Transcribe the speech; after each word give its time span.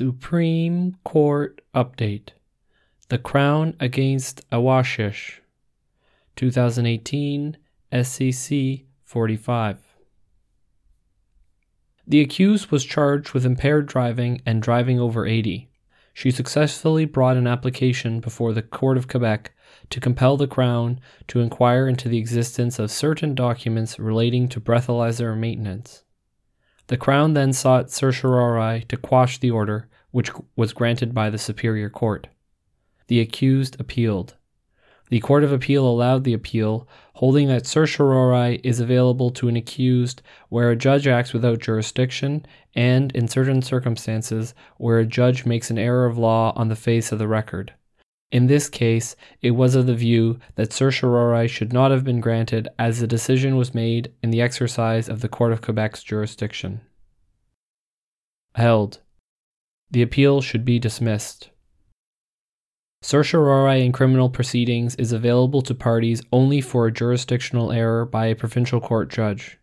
Supreme 0.00 0.96
Court 1.04 1.60
Update 1.74 2.30
The 3.10 3.18
Crown 3.18 3.76
Against 3.78 4.48
Awashish 4.48 5.40
2018 6.36 7.58
SCC 7.92 8.84
45 9.04 9.76
The 12.06 12.22
accused 12.22 12.70
was 12.70 12.86
charged 12.86 13.34
with 13.34 13.44
impaired 13.44 13.84
driving 13.84 14.40
and 14.46 14.62
driving 14.62 14.98
over 14.98 15.26
80. 15.26 15.68
She 16.14 16.30
successfully 16.30 17.04
brought 17.04 17.36
an 17.36 17.46
application 17.46 18.20
before 18.20 18.54
the 18.54 18.62
Court 18.62 18.96
of 18.96 19.06
Quebec 19.06 19.52
to 19.90 20.00
compel 20.00 20.38
the 20.38 20.46
Crown 20.46 20.98
to 21.28 21.40
inquire 21.40 21.86
into 21.86 22.08
the 22.08 22.16
existence 22.16 22.78
of 22.78 22.90
certain 22.90 23.34
documents 23.34 23.98
relating 23.98 24.48
to 24.48 24.62
breathalyzer 24.62 25.36
maintenance. 25.36 26.04
The 26.86 26.96
Crown 26.96 27.34
then 27.34 27.52
sought 27.52 27.90
certiorari 27.90 28.86
to 28.88 28.96
quash 28.96 29.36
the 29.36 29.50
order, 29.50 29.88
which 30.10 30.30
was 30.56 30.72
granted 30.72 31.14
by 31.14 31.30
the 31.30 31.38
Superior 31.38 31.90
Court. 31.90 32.28
The 33.06 33.20
accused 33.20 33.80
appealed. 33.80 34.36
The 35.10 35.20
Court 35.20 35.42
of 35.42 35.52
Appeal 35.52 35.84
allowed 35.84 36.22
the 36.22 36.34
appeal, 36.34 36.86
holding 37.14 37.48
that 37.48 37.66
certiorari 37.66 38.60
is 38.62 38.78
available 38.78 39.30
to 39.30 39.48
an 39.48 39.56
accused 39.56 40.22
where 40.48 40.70
a 40.70 40.76
judge 40.76 41.08
acts 41.08 41.32
without 41.32 41.58
jurisdiction 41.58 42.46
and, 42.76 43.10
in 43.10 43.26
certain 43.26 43.60
circumstances, 43.60 44.54
where 44.76 45.00
a 45.00 45.06
judge 45.06 45.44
makes 45.44 45.68
an 45.68 45.78
error 45.78 46.06
of 46.06 46.16
law 46.16 46.52
on 46.54 46.68
the 46.68 46.76
face 46.76 47.10
of 47.10 47.18
the 47.18 47.26
record. 47.26 47.74
In 48.30 48.46
this 48.46 48.68
case, 48.68 49.16
it 49.42 49.50
was 49.50 49.74
of 49.74 49.86
the 49.86 49.94
view 49.96 50.38
that 50.54 50.72
certiorari 50.72 51.48
should 51.48 51.72
not 51.72 51.90
have 51.90 52.04
been 52.04 52.20
granted 52.20 52.68
as 52.78 53.00
the 53.00 53.08
decision 53.08 53.56
was 53.56 53.74
made 53.74 54.12
in 54.22 54.30
the 54.30 54.40
exercise 54.40 55.08
of 55.08 55.20
the 55.20 55.28
Court 55.28 55.52
of 55.52 55.60
Quebec's 55.60 56.04
jurisdiction. 56.04 56.80
Held. 58.54 59.00
The 59.90 60.02
appeal 60.02 60.40
should 60.40 60.64
be 60.64 60.78
dismissed. 60.78 61.50
Certiorari 63.02 63.84
in 63.84 63.92
criminal 63.92 64.28
proceedings 64.28 64.94
is 64.96 65.10
available 65.10 65.62
to 65.62 65.74
parties 65.74 66.22
only 66.32 66.60
for 66.60 66.86
a 66.86 66.92
jurisdictional 66.92 67.72
error 67.72 68.04
by 68.04 68.26
a 68.26 68.36
provincial 68.36 68.80
court 68.80 69.08
judge. 69.10 69.58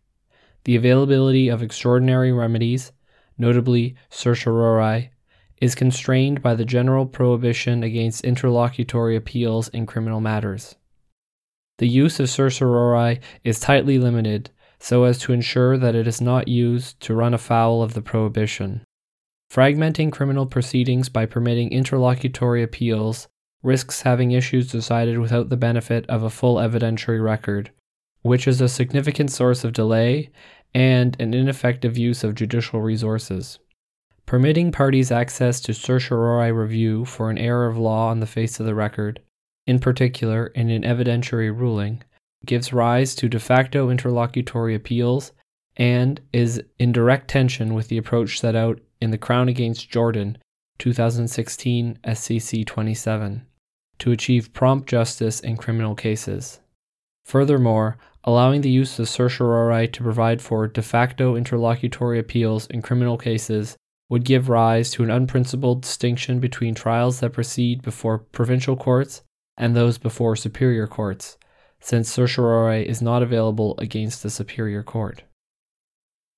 The 0.63 0.75
availability 0.75 1.47
of 1.47 1.61
extraordinary 1.61 2.33
remedies, 2.33 2.91
notably 3.37 3.95
certiorari, 4.09 5.11
is 5.61 5.75
constrained 5.75 6.41
by 6.41 6.55
the 6.55 6.65
general 6.65 7.05
prohibition 7.05 7.83
against 7.83 8.25
interlocutory 8.25 9.15
appeals 9.15 9.69
in 9.69 9.85
criminal 9.85 10.19
matters. 10.19 10.75
The 11.77 11.87
use 11.87 12.19
of 12.19 12.29
certiorari 12.29 13.21
is 13.43 13.59
tightly 13.59 13.99
limited 13.99 14.49
so 14.79 15.03
as 15.03 15.19
to 15.19 15.31
ensure 15.31 15.77
that 15.77 15.95
it 15.95 16.07
is 16.07 16.19
not 16.19 16.47
used 16.47 16.99
to 17.01 17.15
run 17.15 17.33
afoul 17.33 17.81
of 17.81 17.93
the 17.93 18.01
prohibition. 18.01 18.81
Fragmenting 19.51 20.11
criminal 20.11 20.45
proceedings 20.45 21.09
by 21.09 21.25
permitting 21.25 21.71
interlocutory 21.71 22.61
appeals 22.61 23.27
risks 23.63 24.01
having 24.01 24.31
issues 24.31 24.71
decided 24.71 25.17
without 25.17 25.49
the 25.49 25.57
benefit 25.57 26.05
of 26.07 26.23
a 26.23 26.29
full 26.29 26.55
evidentiary 26.55 27.23
record, 27.23 27.71
which 28.21 28.47
is 28.47 28.61
a 28.61 28.69
significant 28.69 29.31
source 29.31 29.63
of 29.63 29.73
delay 29.73 30.29
and 30.73 31.19
an 31.19 31.33
ineffective 31.33 31.97
use 31.97 32.23
of 32.23 32.35
judicial 32.35 32.81
resources. 32.81 33.59
Permitting 34.25 34.71
parties 34.71 35.11
access 35.11 35.61
to 35.61 35.73
certiorari 35.73 36.51
review 36.51 37.05
for 37.05 37.29
an 37.29 37.37
error 37.37 37.67
of 37.67 37.77
law 37.77 38.09
on 38.09 38.19
the 38.19 38.25
face 38.25 38.59
of 38.59 38.65
the 38.65 38.75
record, 38.75 39.21
in 39.65 39.79
particular 39.79 40.47
in 40.47 40.69
an 40.69 40.83
evidentiary 40.83 41.57
ruling, 41.57 42.03
gives 42.45 42.73
rise 42.73 43.15
to 43.15 43.29
de 43.29 43.39
facto 43.39 43.89
interlocutory 43.89 44.75
appeals 44.75 45.31
and 45.77 46.19
is 46.33 46.61
in 46.77 46.91
direct 46.91 47.29
tension 47.29 47.73
with 47.73 47.87
the 47.87 47.97
approach 47.97 48.39
set 48.39 48.55
out 48.55 48.79
in 48.99 49.11
the 49.11 49.17
Crown 49.17 49.49
Against 49.49 49.89
Jordan 49.89 50.37
2016 50.79 51.99
SCC 52.03 52.65
27 52.65 53.45
to 53.99 54.11
achieve 54.11 54.53
prompt 54.53 54.87
justice 54.87 55.39
in 55.39 55.57
criminal 55.57 55.95
cases. 55.95 56.59
Furthermore, 57.25 57.97
allowing 58.23 58.61
the 58.61 58.69
use 58.69 58.99
of 58.99 59.09
certiorari 59.09 59.87
to 59.87 60.03
provide 60.03 60.41
for 60.41 60.67
de 60.67 60.81
facto 60.81 61.35
interlocutory 61.35 62.19
appeals 62.19 62.67
in 62.67 62.81
criminal 62.81 63.17
cases 63.17 63.75
would 64.09 64.23
give 64.23 64.49
rise 64.49 64.91
to 64.91 65.03
an 65.03 65.11
unprincipled 65.11 65.81
distinction 65.81 66.39
between 66.39 66.75
trials 66.75 67.19
that 67.19 67.33
proceed 67.33 67.81
before 67.81 68.19
provincial 68.19 68.75
courts 68.75 69.21
and 69.57 69.75
those 69.75 69.97
before 69.97 70.35
superior 70.35 70.87
courts, 70.87 71.37
since 71.79 72.11
certiorari 72.11 72.87
is 72.87 73.01
not 73.01 73.23
available 73.23 73.75
against 73.77 74.23
the 74.23 74.29
superior 74.29 74.83
court. 74.83 75.23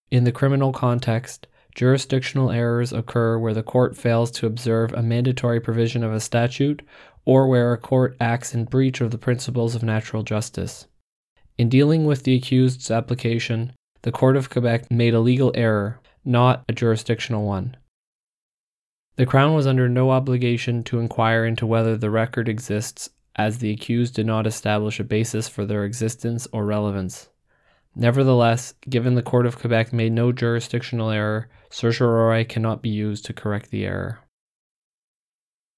In 0.09 0.23
the 0.23 0.31
criminal 0.31 0.71
context, 0.71 1.47
jurisdictional 1.79 2.51
errors 2.51 2.91
occur 2.91 3.39
where 3.39 3.53
the 3.53 3.63
court 3.63 3.95
fails 3.95 4.31
to 4.31 4.45
observe 4.45 4.91
a 4.91 5.01
mandatory 5.01 5.61
provision 5.61 6.03
of 6.03 6.11
a 6.11 6.19
statute 6.19 6.81
or 7.23 7.47
where 7.47 7.71
a 7.71 7.77
court 7.77 8.17
acts 8.19 8.53
in 8.53 8.65
breach 8.65 8.99
of 8.99 9.11
the 9.11 9.17
principles 9.17 9.75
of 9.75 9.81
natural 9.81 10.21
justice. 10.21 10.87
In 11.57 11.69
dealing 11.69 12.05
with 12.05 12.23
the 12.23 12.35
accused's 12.35 12.91
application, 12.91 13.71
the 14.01 14.11
Court 14.11 14.35
of 14.35 14.49
Quebec 14.49 14.91
made 14.91 15.13
a 15.13 15.21
legal 15.21 15.53
error, 15.55 16.01
not 16.25 16.65
a 16.67 16.73
jurisdictional 16.73 17.45
one. 17.45 17.77
The 19.15 19.25
Crown 19.25 19.55
was 19.55 19.65
under 19.65 19.87
no 19.87 20.11
obligation 20.11 20.83
to 20.83 20.99
inquire 20.99 21.45
into 21.45 21.65
whether 21.65 21.95
the 21.95 22.09
record 22.09 22.49
exists, 22.49 23.09
as 23.37 23.59
the 23.59 23.71
accused 23.71 24.15
did 24.15 24.25
not 24.25 24.45
establish 24.45 24.99
a 24.99 25.05
basis 25.05 25.47
for 25.47 25.65
their 25.65 25.85
existence 25.85 26.45
or 26.51 26.65
relevance. 26.65 27.29
Nevertheless, 27.95 28.73
given 28.89 29.15
the 29.15 29.21
Court 29.21 29.45
of 29.45 29.57
Quebec 29.57 29.91
made 29.91 30.11
no 30.11 30.31
jurisdictional 30.31 31.09
error, 31.09 31.49
certiorari 31.69 32.45
cannot 32.45 32.81
be 32.81 32.89
used 32.89 33.25
to 33.25 33.33
correct 33.33 33.71
the 33.71 33.85
error. 33.85 34.19